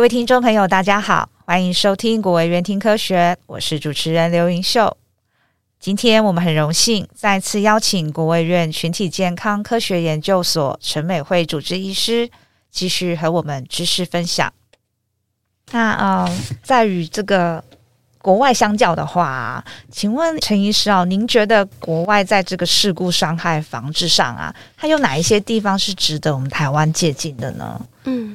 [0.00, 4.96] 各位听众朋友，大家好，欢迎收听国卫院听科学，我是主持人刘云秀。
[5.78, 12.30] 今天我们很荣幸再次邀请国卫院群体健康科学研究所陈美惠主治医师，
[12.70, 14.50] 继续和我们知识分享。
[15.72, 17.62] 那呃，在与这个
[18.22, 19.62] 国外相较的话，
[19.92, 27.78] 请问陈医师啊，您觉得国外在这个事故伤害防治上啊，它有哪一些地方是值得我们台湾借鉴的呢？
[28.04, 28.34] 嗯。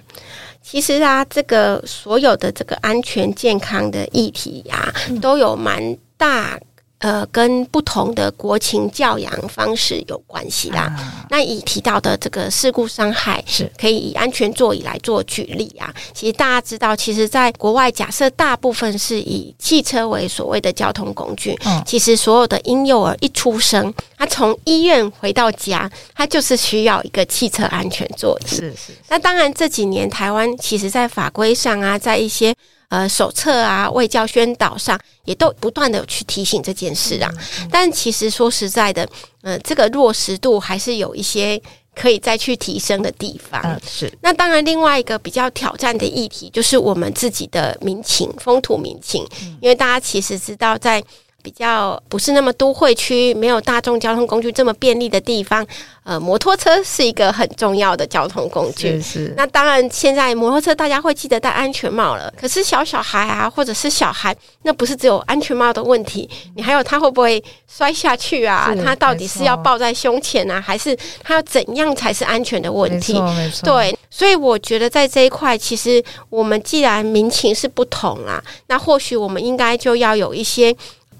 [0.67, 6.59] 其实啊，这个所有的这个安全健康的议题呀、啊，都有蛮大。
[6.99, 10.83] 呃，跟不同的国情教养方式有关系啦。
[10.83, 15.93] 啊、那以提到的这个事故伤害，是可以以安全座椅来做举例啊。
[16.13, 28.47] 其实大家知道，其实在国外，假设大部分是以汽车为所谓的交通工具，嗯、其实所有的婴幼儿一出生，他从医院回到家，他就是需要一个汽车安全座椅。
[28.47, 28.93] 是是，是。
[29.09, 32.55] 那当然这几年台湾其实在法规上啊，在一些。
[32.89, 37.29] 呃，手册啊，卫教宣导上也都不断的去提醒这件事啊。
[37.61, 39.07] 嗯、但其实说实在的，
[39.41, 41.61] 呃，这个落实度还是有一些
[41.95, 43.61] 可以再去提升的地方。
[43.63, 44.11] 嗯、是。
[44.21, 51.03] 那当然，另外一个比较挑战的议题就是我们自己的民情、风土民情，嗯、因为大家其实知道在。
[51.45, 55.63] 比较不是那么都会区，没有大众交通工具这么便利的地方，
[56.03, 58.99] 呃，摩托车是一个很重要的交通工具。
[58.99, 59.33] 是是。
[59.37, 62.33] 那当然，现在摩托车大家会记得戴安全帽了。
[62.35, 68.73] 可是小小孩啊，或者是小孩，那不是只有安全帽的问题，你还有他会不会摔下去啊？
[68.83, 73.21] 他到底是要抱在胸前啊，还是他要怎样才是安全的问题？
[73.61, 80.75] 对，所以我觉得在这一块，其实我们既然民情是不同啊，那或许我们应该就要有一些。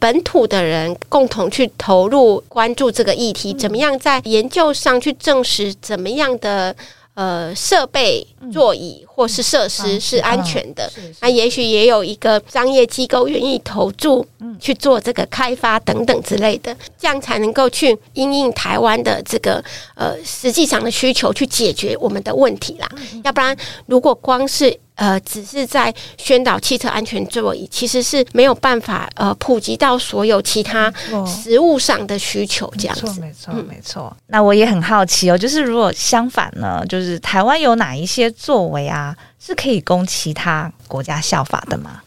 [0.06, 6.76] 本土的人共同去投入关注这个议题，怎么样在研究上去证实怎么样的
[7.16, 8.24] 呃设备、
[8.54, 10.88] 座椅或是设施是安全的？
[11.22, 14.24] 那也许也有一个商业机构愿意投注
[14.60, 19.54] 去做这个开发等等之类的，这样才能够去因应台湾的这个
[19.96, 22.88] 呃实际上的需求去解决我们的问题啦。
[23.24, 23.58] 要不然，
[23.88, 30.92] 如果光是呃，只是在宣导汽车安全座椅，其实是没有办法呃普及到所有其他
[31.28, 33.20] 实物上的需求这样子。
[33.20, 34.18] 没错，没错，没错。
[34.28, 42.02] 那我也很好奇哦，就是如果相反呢，就是台湾有哪一些作为啊，是可以供其他国家效法的吗？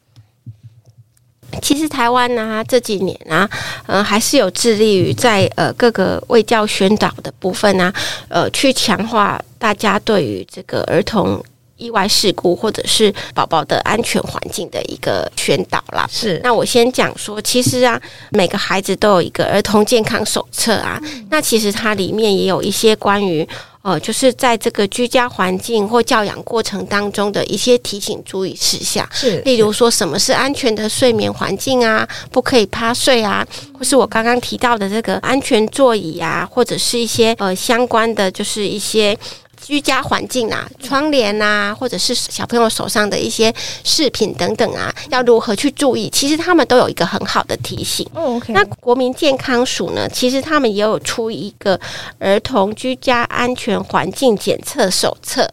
[1.61, 3.49] 其实台湾呢、啊，这几年啊，
[3.87, 7.93] 呃，还是有致力于在呃各个卫教宣导的部分啊，
[8.29, 11.45] 呃，去强化大家对于这个儿童。
[11.79, 16.07] 意外事故或者是宝宝的安全环境的一个宣导啦。
[16.13, 18.01] 是，那我先讲说，其实啊，
[18.31, 21.01] 每个孩子都有一个儿童健康手册啊。
[21.05, 23.49] 嗯、那其实它里面也有一些关于
[23.83, 29.09] 呃，就是在这个居家环境或教养过程当中的一些提醒注意事项。
[29.13, 33.47] 是，例如说什么是安全的睡眠环境啊，不可以趴睡啊，
[33.79, 39.17] 或是我刚刚提到的这个安全座椅啊，或者是一些呃相关的，就是一些。
[39.61, 43.55] 居家环境啊，窗帘啊，或者是小朋友手上的一些
[43.85, 46.09] 饰品等等啊，要如何去注意？
[46.11, 48.09] 其实他们都有一个很好的提醒。
[48.49, 51.79] 那国民健康署呢，其实他们也有出一个
[52.19, 55.49] 儿童居家安全环境检测手册，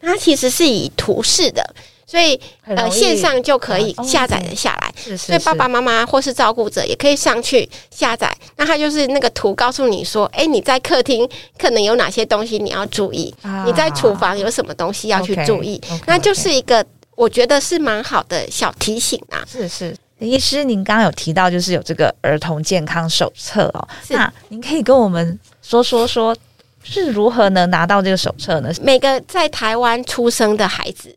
[0.00, 1.74] 它其实是以图示的。
[2.06, 4.92] 所以，呃，线上就可以下载的下来。
[4.96, 5.26] 是是是。
[5.26, 8.34] 所以爸爸妈妈或是照顾者也可以上去下载。
[8.56, 11.28] 那它就是那个图，告诉你说，哎，你在客厅
[11.58, 13.34] 可能有哪些东西你要注意？
[13.64, 15.80] 你在厨房有什么东西要去注意？
[16.06, 16.84] 那就是一个
[17.16, 19.42] 我觉得是蛮好的小提醒啊。
[19.50, 23.88] 是是，医师，您刚刚有提到就是有这个儿童健康手册哦。
[24.08, 26.36] 那您可以跟我们说说说，
[26.82, 28.70] 是如何能拿到这个手册呢？
[28.82, 31.16] 每个在台湾出生的孩子。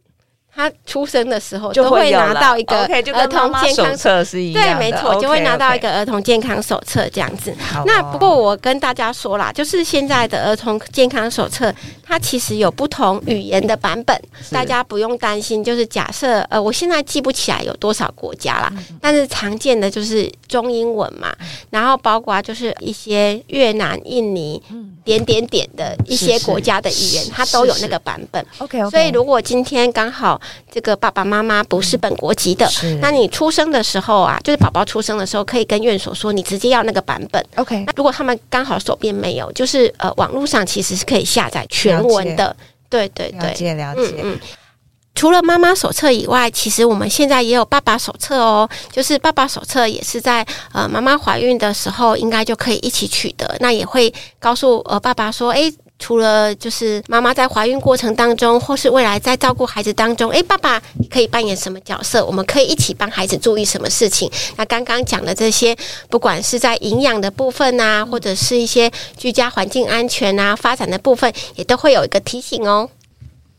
[0.58, 4.64] 他出生的时候就会拿到一个儿童健康手册，是一样。
[4.64, 7.56] 对，没错，就会拿到一个儿童健康手册这样子。
[7.86, 11.72] 那不过我跟大家说啦，就是现在的儿童健康手册，
[12.04, 14.20] 它其实有不同语言的版本，
[14.50, 15.64] 大家不用担心。
[15.64, 21.32] 就是假设呃，我现在记不起来有多少国家啦，但是常见的就是中英文嘛，
[21.70, 24.60] 然后包括就是一些越南、印尼。
[25.08, 28.46] 点点点的一些国家的语言，它都有那个版本。
[28.58, 28.92] OK OK。
[28.92, 30.38] 所以如果今天刚好
[30.72, 32.70] 这个爸爸妈妈不是本国籍的，
[33.02, 37.44] 那你出生的时候啊，就是宝宝出生的时候，可以跟院所说，你直接要那个版本。
[37.56, 37.84] OK。
[37.86, 42.56] 那如果他们刚好手边没有，就是呃，网络上其实是可以下载全文的。
[42.90, 44.16] 对对对，了解了解。
[44.22, 44.40] 嗯嗯。
[45.16, 48.70] 除了妈妈手册以外，其实我们现在也有爸爸手册哦。
[48.92, 53.58] 就是爸爸手册也是在呃妈妈怀孕的时候应该就可以一起取得。
[53.60, 62.24] 那也会告诉呃爸爸说，诶，除了就是妈妈在怀孕过程当中，或是未来在照顾孩子当中，诶，爸爸可以扮演什么角色？
[62.26, 64.32] 我们可以一起帮孩子注意什么事情？
[64.58, 65.76] 那刚刚讲的这些，
[66.10, 72.90] 不管是在营养的部分啊，或者是一些居家环境安全啊、发展的部分，也都会有一个提醒哦。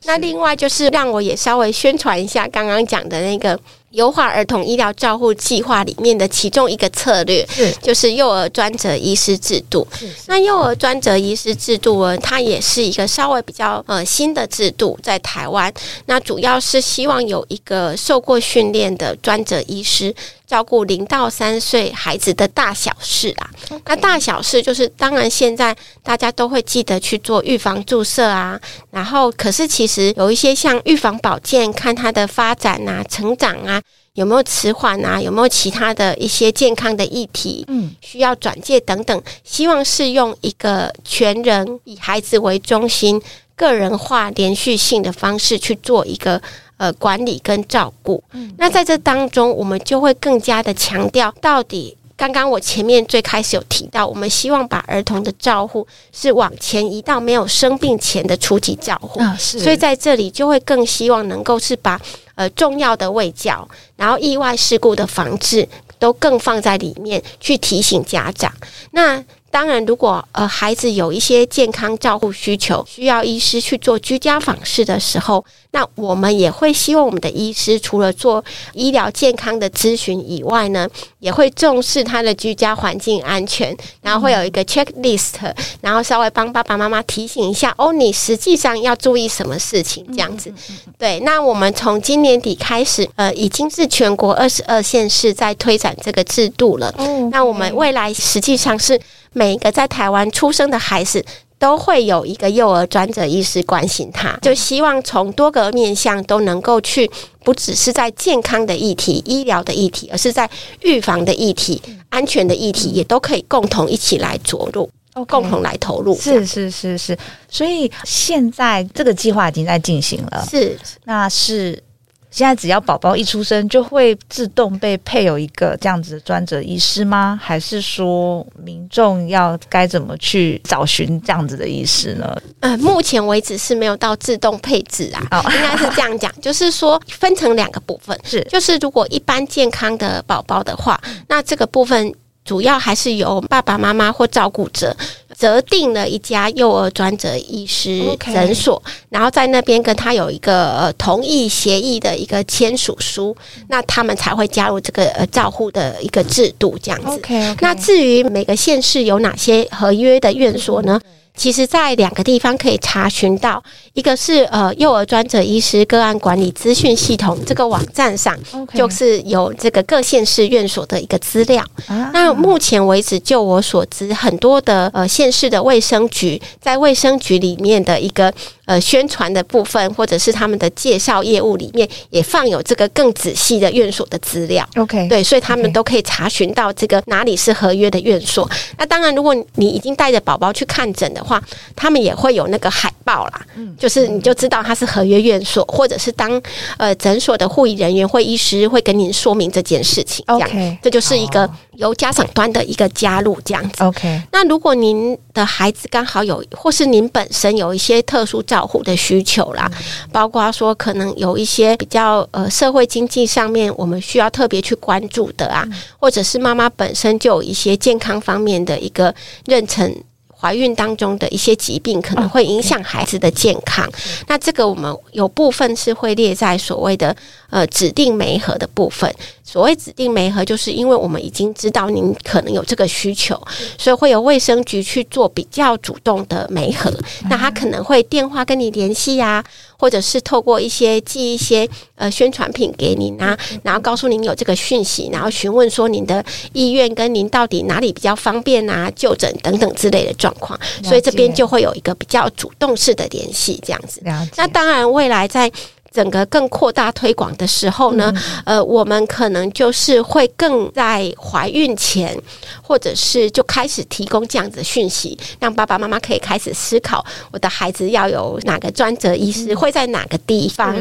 [0.04, 3.58] 那另外就是让我也稍微宣传一下刚刚讲的那个。
[3.92, 9.86] 优化儿童医疗照护计划里面的其中一个策略，是就是幼儿专责医师制度。
[10.26, 15.72] 那幼儿专责医师制度呢，它也是一个稍微比较呃新的制度，在台湾。
[16.06, 20.14] 那主要是希望有一个受过训练的专责医师，
[20.48, 23.50] 照顾零到三岁孩子的大小事啊。
[23.84, 28.58] 那大小事就是，当然现在大家都会记得去做预防注射啊，
[28.90, 33.80] 然后可是其实有一些像预防保健，看他的发展啊、成长啊。
[34.14, 35.20] 有没有迟缓啊？
[35.22, 37.64] 有没有其他的一些健康的议题？
[37.68, 39.22] 嗯，需要转介等等。
[39.44, 43.22] 希望是用一个全人以孩子为中心、
[43.58, 46.40] 个人化、连续性的方式去做一个
[46.78, 48.22] 呃管理跟照顾。
[48.32, 59.20] 嗯，那在这当中，我们就会更加的强调，到底刚刚我前面最开始有提到，我们希望把儿童的照护是往前移到没有生病前的初级照护。
[59.20, 59.58] 啊，是。
[59.58, 62.00] 所以在这里就会更希望能够是把。
[62.38, 65.68] 呃，重要的卫教，然后意外事故的防治，
[65.98, 68.52] 都更放在里面去提醒家长。
[68.92, 69.20] 那
[69.50, 85.34] 当然，如果呃孩子有一些健康照护需求，需要医师去做居家访视的时候，那我们也会希望我们的医师除了做医疗健康的咨询以外呢，也会重视他的居家环境安全，然后会有一个 checklist，
[85.80, 90.52] 然后稍微帮爸爸妈妈提醒一下哦，你实际上要注意什么事情这样子。
[90.98, 96.94] 对，那我们从今年底开始，呃，已经是全国二十二县市在推展这个制度了。
[97.30, 99.00] 那我们未来实际上是。
[99.32, 101.24] 每一个在台湾出生的孩子
[101.58, 107.10] 都会有一个幼儿专责医师关心他，就希望从多个面向都能够去，
[107.42, 110.48] 不只是在健康的议题、医疗的议题，而是在
[110.82, 115.26] 预防的议题、安全的议题，也都可以共同一起来着陆，Okay.
[115.26, 116.16] 共同来投入。
[116.16, 117.18] 是是是是，
[117.50, 120.46] 所以现在这个计划已经在进行了。
[120.48, 121.82] 是，那是。
[122.30, 127.38] 现在只要宝宝一出生，就会自动被配有一个这样子的专责医师吗？
[127.42, 132.36] 还是说民众要该怎么去找寻这样子的医师呢？
[132.60, 142.14] 呃，目前为止是没有到自动配置啊，哦、应该是这样讲，就是说分成两个部分， 是就是如果一般健康的宝宝的话，那这个部分
[142.44, 144.94] 主要还是由爸爸妈妈或照顾者。
[145.38, 153.36] 择定了一家幼儿专责医师诊所.然后在那边跟他有一个呃同意协议的一个签署书，
[153.68, 157.06] 那他们才会加入这个呃照护的一个制度这样子。
[157.20, 157.56] Okay, okay.
[157.60, 161.00] 那至于每个县市有哪些合约的院所呢？
[161.38, 163.62] 其实，在两个地方可以查询到，
[163.94, 168.36] 一个是呃幼儿专责医师个案管理资讯系统这个网站上，
[168.74, 171.64] 就是有这个各县市院所的一个资料。
[172.12, 178.34] 那目前为止，就我所知，很多的呃县市的卫生局在卫生局里面的一个。
[178.68, 184.68] 呃，宣传的部分或者是他们的介绍业务里面，也放有这个更仔细的院所的资料。
[184.76, 188.46] OK，对，所以他们都可以查询到这个哪里是合约的院所。
[188.76, 191.42] 那当然，如果你已经带着宝宝去看诊的话，
[191.74, 196.38] 他们也会有那个海报啦，嗯，就是你就知道它是合约院所，或者是当
[196.76, 200.22] 呃诊所的护理人员会医师会跟您说明这件事情。
[200.28, 201.48] OK，这就是一个
[201.78, 203.84] 由家长端的一个加入这样子。
[203.84, 209.70] OK，那如果您的孩子刚好有，或是您本身有一些特殊照护的需求啦，
[210.10, 215.64] 包括说可能有一些比较呃社会经济上面我们需要特别去关注的啊，
[216.00, 219.14] 或者是妈妈本身就有一些健康方面的一个
[219.46, 219.94] 妊娠
[220.40, 223.88] 怀孕当中的一些疾病，可能会影响孩子的健康。
[224.28, 227.14] 那这个我们有部分是会列在所谓的
[227.50, 229.12] 呃指定媒合的部分。
[229.42, 233.34] 所谓指定媒合，就是因为我们已经知道您可能有这个需求，
[233.78, 236.92] 所以会有卫生局去做比较主动的媒合。
[237.30, 239.42] 那他可能会电话跟你联系啊，
[239.78, 250.58] 或者是透过一些寄一些呃宣传品给您啊，然后告诉您有这个讯息，然后询问说您的意愿跟您到底哪里比较方便啊，就诊等等之类的状况。
[250.82, 254.02] 所以这边就会有一个比较主动式的联系，这样子。
[254.36, 255.50] 那当然，未来在。
[255.90, 258.12] 整个更扩大推广的时候呢，
[258.44, 262.16] 呃，我们可能就是会更在怀孕前，
[262.62, 270.76] 或者是就开始提供这样子的讯息，让爸爸妈妈可以开始思考，我的孩子要有哪个专责医师会在哪个地方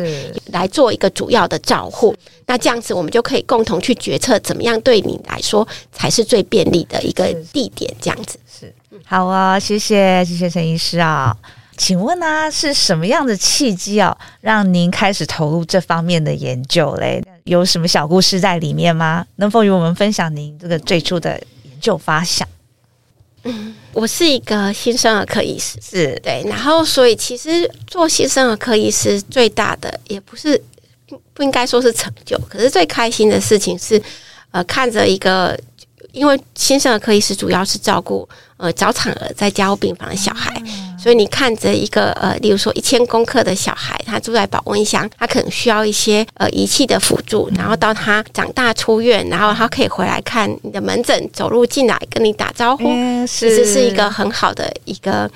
[0.47, 2.15] 来做一个主要的照护。
[2.45, 7.93] 那这样子，我们就可以共同去决策，怎么样对你来说才是最便利的一个地点。
[8.01, 8.73] 这样子是。
[9.05, 11.35] 好啊、哦，谢谢谢谢陈医师啊。
[11.77, 17.23] 请问呢、啊，是什么样的契机哦，让您开始投入这方面的研究嘞？
[17.43, 19.25] 有什么小故事在里面吗？
[19.37, 22.45] 能否与我们分享您这个最初的研究发想？
[23.43, 30.61] 嗯， 我是一个新生儿科医师，是对，然后所以其实做新生儿科医师最大的也不是
[31.07, 34.01] 不不应该说是成就，可是最开心的事情是，
[34.51, 35.57] 呃，看着一个。
[36.13, 40.51] 因为新生儿科医师主要是照顾呃早产儿在加护病房的小孩，
[40.97, 52.83] 所以你看着一个呃，例如说一千公克的小孩，他住在保温箱，他可能需要一些呃仪器的辅助，然后到他长大出院，然后他可以回来看你的门诊，走路进来跟你打招呼，
[53.27, 55.29] 其实是一个很好的一个。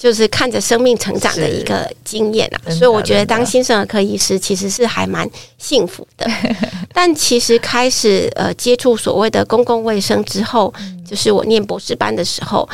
[0.00, 6.26] 就是看着生命成长的一个经验啊，所以我觉得当新生儿科医师其实是还蛮幸福的。
[6.94, 10.72] 但其实开始呃接触所谓的公共卫生之后，
[11.06, 12.66] 就是我念博士班的时候，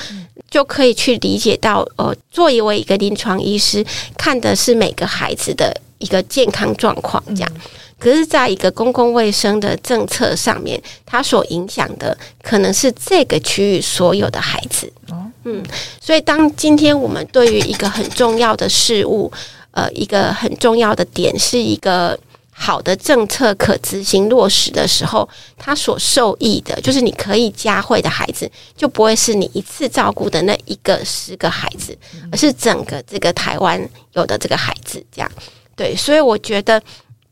[0.51, 3.85] 就可以去理解到，呃，作为一个临床医师，
[4.17, 7.53] 看的是每个孩子的一个健康状况这样。
[7.99, 14.93] 可是，在一个公共卫生的政策上面，它所影响的可能是这个区域所有的孩子。
[15.45, 15.65] 嗯，
[15.99, 19.33] 所以当今天我们对于一个很重要的事物，
[19.71, 22.19] 呃，一个很重要的点，是一个
[22.59, 31.97] 好的政策可执行落实的时候，他所受益的，就是你可以加惠的孩子，就不会是你一次照顾的那一个十个孩子，
[32.33, 33.81] 而是整个这个台湾
[34.15, 35.31] 有的这个孩子，这样。
[35.77, 36.83] 对，所以我觉得。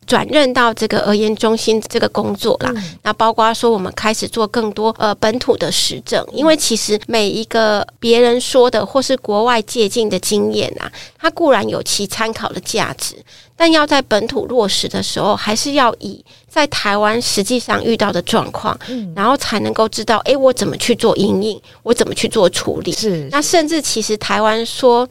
[0.06, 13.16] 转任到这个儿研中心这个工作啦，嗯、那包括说我们开始做更多呃本土的实证，因为其实每一个别人说的或是国外借鉴的经验啊，它固然有其参考的价值，
[13.56, 22.92] 但要在本土落实的时候，还是要以在台湾实际上遇到的状况，嗯、然后才能够知道，诶，我怎么去做应应，我怎么去做处理。
[22.92, 25.08] 是，那甚至其实台湾说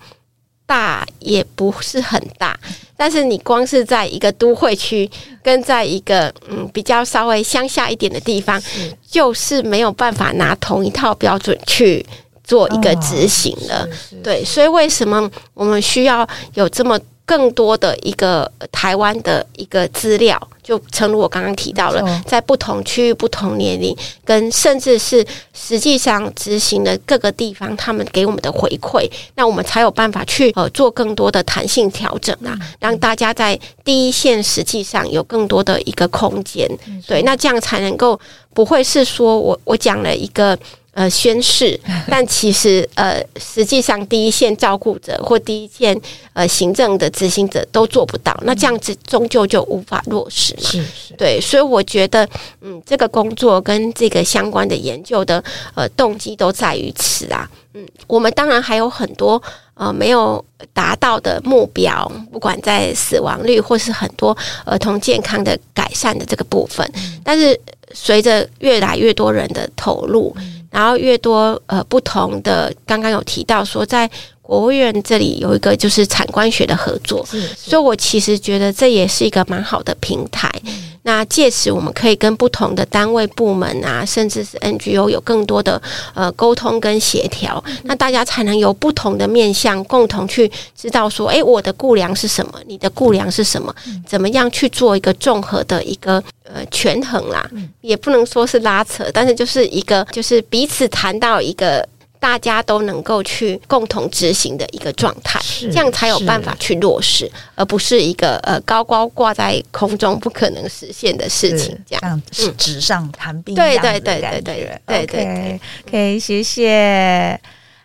[0.73, 2.59] 大也不是很大。
[2.97, 5.07] 但是你光是在一个都会区，
[5.43, 12.03] 跟在一个嗯比较稍微乡下一点的地方，是就是没有办法拿同一套标准去
[12.43, 13.85] 做一个执行了。
[13.85, 13.89] 哦、
[14.23, 20.39] 对，所以为什么我们需要有这么更多的一个台湾的一个资料？
[20.61, 36.65] 就诚如我刚刚提到了，在不同区域、不同年龄，跟甚至是实际上执行的各个地方，他们给我们的回馈，那我们才有办法去呃做更多的弹性调整啊，让大家在第一线实际上有更多的一个空间。
[37.05, 38.17] 对，那这样才能够
[38.53, 40.57] 不会是说我我讲了一个。
[40.93, 45.99] 呃，宣誓， 但其实呃，实际上第一线照顾者或第一线
[46.33, 50.69] 呃行政的执行者都做不到，那这样子终究就无法落实嘛。
[50.69, 52.27] 是是，对，所以我觉得，
[52.61, 57.49] 嗯，这个工作跟这个相关的研究的呃动机都在于此啊。
[57.73, 59.41] 嗯，我们当然还有很多
[59.73, 66.89] 呃没有达到的目标，不管在死亡率或是很多儿童健康的改善的这个部分，
[67.23, 67.59] 但是
[67.93, 70.35] 随着越来越多人的投入。
[70.69, 74.09] 然后越多呃不同的，刚刚有提到说，在
[74.43, 77.25] 国务院这里有一个就是产官学的合作，
[77.57, 80.51] 所以我其实觉得这也是一个蛮好的平台。
[80.65, 80.91] 嗯。
[81.05, 85.81] 那届时我们可以跟不同的单位部门啊，甚至是 NGO 有更多的
[86.13, 93.73] 呃沟通跟协调，那大家才能有不同的面向，共同去知道说，诶，我的顾量是什么，你的顾量是什么，
[94.07, 97.49] 怎么样去做一个综合的一个呃权衡啦，
[97.81, 101.85] 也不能说是拉扯，但是就是一个就是彼此谈到一个。
[102.23, 111.77] 大家都能够去共同执行的一个状态，这样才有办法去落实，而不是一个呃高高挂在空中不可能实现的事情。
[111.85, 113.53] 这样是纸上谈兵。
[113.53, 115.59] 对对对对对，OK，
[115.91, 117.37] 可以，谢谢。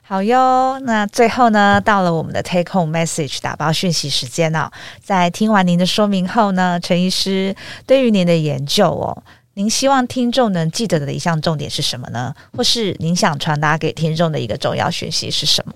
[0.02, 4.70] 好哟，那最后呢，到了我们的 Take Home Message 打包讯息时间了。
[5.02, 7.54] 在听完您的说明后呢，陈医师
[7.86, 9.20] 对于您的研究哦。
[9.58, 12.32] 您希望听众能记得的一项重点是什么呢？
[12.56, 15.74] 或是您想传达给听众的一个重要讯息是什么？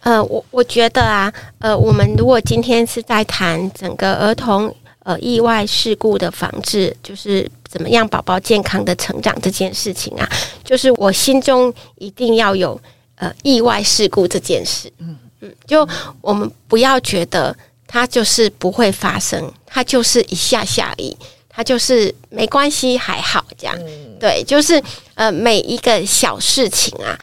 [0.00, 4.74] 呃，我我觉得啊，呃，我们如果今天是在谈整个儿童
[5.04, 10.28] 呃意外事故的防治，就是怎么样宝宝健康的成长这件事情啊，
[10.62, 12.78] 就是我心中一定要有
[13.14, 14.92] 呃意外事故这件事。
[14.98, 15.88] 嗯嗯，就
[16.20, 21.16] 我们不要觉得它就是不会发生，它就是一下下而已。
[21.52, 23.76] 他就是没关系，还好这样，
[24.20, 24.80] 对，就是
[25.14, 27.18] 呃，每一个小事情啊，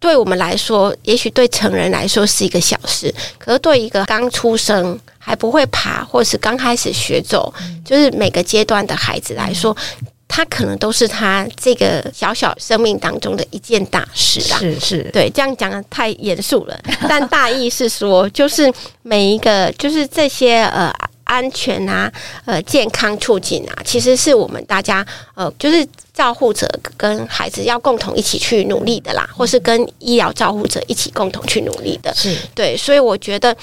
[0.00, 7.54] 对我们来说，也许对成人来说是一个小事，可是对一个刚出生还不会爬，或是刚开始学走，
[7.84, 9.74] 就是每个阶段的孩子来说，
[10.26, 14.58] 他可能都是他这个小小生命当中的一件大事啦。
[14.58, 16.78] 是是，对，这样讲的太严肃了，
[17.08, 18.70] 但大意是说，就是
[19.02, 20.92] 每一个，就是这些呃。
[21.28, 22.10] 安全啊，
[22.44, 25.06] 呃，健康促进啊，其实是我们大家
[25.36, 26.66] 呃，就是照护者
[26.96, 32.12] 跟孩子要共同一起去努力的啦，或是跟医疗照护者一起共同去努力的。
[32.16, 33.54] 是对，所以我觉得。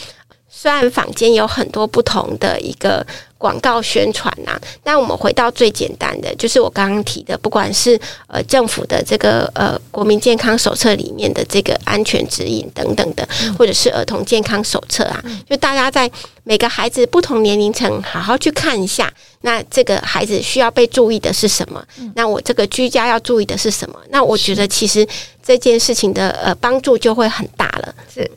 [0.58, 3.06] 虽然坊间有很多不同的一个
[3.46, 16.10] 广告宣传呐、啊，但我们回到最简单的，就是我刚刚提的，不管是呃政府的这个呃国民健康手册里面的这个安全指引等等的，或者是儿童健康手册啊，就大家在
[16.44, 21.86] 每个孩子不同年龄层好好去看一下，那这个孩子需要被注意的是什么？
[22.16, 24.00] 那我这个居家要注意的是什么？
[24.10, 25.08] 那我觉得其实
[25.44, 27.94] 这件事情的呃帮助就会很大了。
[28.12, 28.32] 是。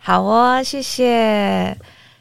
[0.00, 1.76] 好哦，谢谢，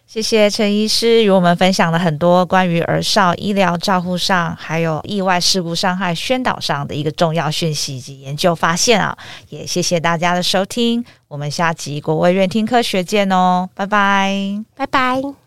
[0.07, 9.15] 谢谢陈医师与我们分享了很多关于儿少医疗照护上，还有意外事故伤害宣导上的一个重要讯息以及研究发现啊！
[9.49, 15.46] 也谢谢大家的收听，我们下集国卫院听科学见哦，拜拜，拜拜。